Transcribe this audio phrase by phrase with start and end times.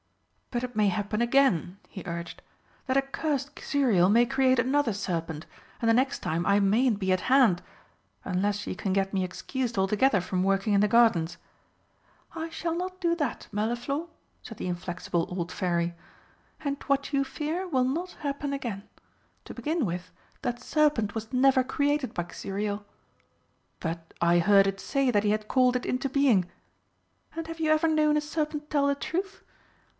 [0.49, 2.41] "But it may happen again," he urged.
[2.87, 5.45] "That accursed Xuriel may create another serpent,
[5.79, 7.61] and the next time I mayn't be at hand
[8.25, 11.37] unless you can get me excused altogether from working in the gardens."
[12.35, 14.07] "I shall not do that, Mirliflor,"
[14.41, 15.93] said the inflexible old Fairy.
[16.61, 18.89] "And what you fear will not happen again.
[19.45, 20.11] To begin with,
[20.41, 22.83] that serpent was never created by Xuriel."
[23.79, 26.49] "But I heard it say that he had called it into being!"
[27.35, 29.43] "And have you ever known a serpent tell the truth?